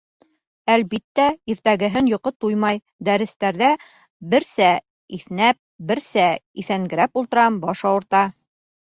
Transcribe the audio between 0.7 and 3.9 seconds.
Әлбиттә, иртәгеһен йоҡо туймай, дәрестәрҙә